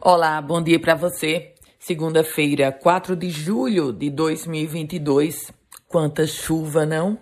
[0.00, 1.54] Olá, bom dia para você.
[1.76, 5.52] Segunda-feira, 4 de julho de 2022.
[5.88, 7.18] Quanta chuva, não?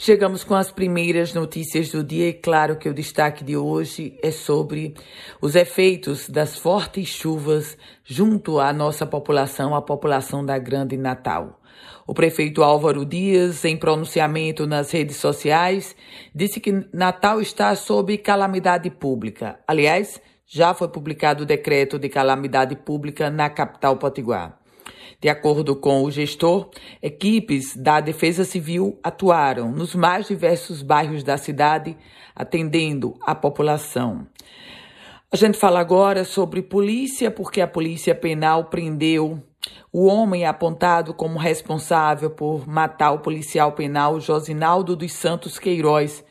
[0.00, 4.32] Chegamos com as primeiras notícias do dia e claro que o destaque de hoje é
[4.32, 4.94] sobre
[5.40, 11.60] os efeitos das fortes chuvas junto à nossa população, a população da Grande Natal.
[12.04, 15.94] O prefeito Álvaro Dias, em pronunciamento nas redes sociais,
[16.34, 19.60] disse que Natal está sob calamidade pública.
[19.68, 24.58] Aliás, já foi publicado o decreto de calamidade pública na capital potiguar.
[25.20, 26.70] De acordo com o gestor,
[27.02, 31.96] equipes da Defesa Civil atuaram nos mais diversos bairros da cidade,
[32.34, 34.26] atendendo a população.
[35.30, 39.42] A gente fala agora sobre polícia, porque a Polícia Penal prendeu
[39.92, 46.24] o homem apontado como responsável por matar o policial penal Josinaldo dos Santos Queiroz,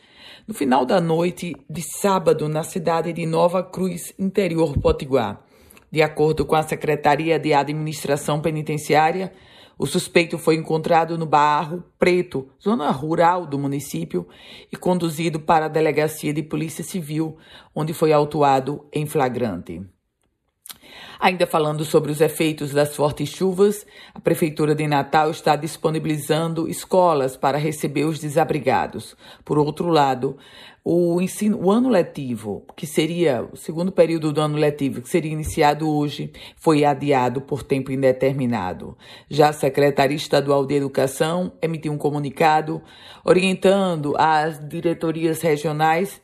[0.48, 5.42] no final da noite de sábado na cidade de Nova Cruz, interior Potiguar.
[5.92, 9.34] De acordo com a Secretaria de Administração Penitenciária,
[9.78, 14.26] o suspeito foi encontrado no Barro Preto, zona rural do município,
[14.72, 17.38] e conduzido para a Delegacia de Polícia Civil,
[17.76, 19.82] onde foi autuado em flagrante.
[21.20, 27.36] Ainda falando sobre os efeitos das fortes chuvas, a Prefeitura de Natal está disponibilizando escolas
[27.36, 29.16] para receber os desabrigados.
[29.44, 30.38] Por outro lado,
[30.84, 35.34] o ensino, o ano letivo, que seria o segundo período do ano letivo, que seria
[35.34, 38.96] iniciado hoje, foi adiado por tempo indeterminado.
[39.28, 42.82] Já a Secretaria Estadual de Educação emitiu um comunicado
[43.26, 46.22] orientando as diretorias regionais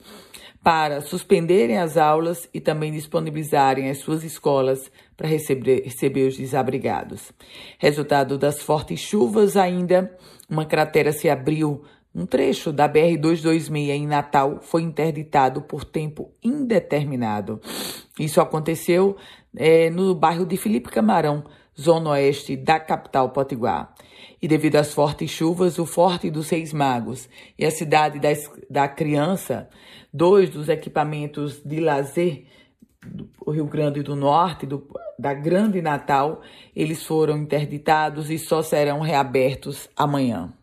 [0.63, 7.33] para suspenderem as aulas e também disponibilizarem as suas escolas para receber, receber os desabrigados.
[7.77, 10.15] Resultado das fortes chuvas, ainda
[10.49, 11.83] uma cratera se abriu.
[12.15, 17.59] Um trecho da BR-226 em Natal foi interditado por tempo indeterminado.
[18.17, 19.17] Isso aconteceu
[19.55, 21.43] é, no bairro de Felipe Camarão,
[21.79, 23.93] zona oeste da capital Potiguar.
[24.41, 28.29] E devido às fortes chuvas, o Forte dos Seis Magos e a Cidade da,
[28.69, 29.69] da Criança,
[30.13, 32.45] dois dos equipamentos de lazer
[33.05, 36.41] do Rio Grande do Norte, do, da Grande Natal,
[36.75, 40.53] eles foram interditados e só serão reabertos amanhã.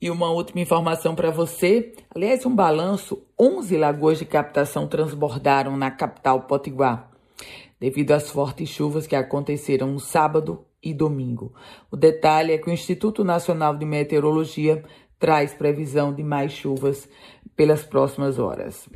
[0.00, 5.90] E uma última informação para você, aliás, um balanço: 11 lagoas de captação transbordaram na
[5.90, 7.13] capital Potiguar
[7.80, 11.52] devido às fortes chuvas que aconteceram no sábado e domingo.
[11.90, 14.84] O detalhe é que o Instituto Nacional de Meteorologia
[15.18, 17.08] traz previsão de mais chuvas
[17.56, 18.88] pelas próximas horas.